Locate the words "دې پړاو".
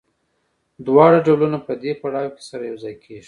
1.81-2.33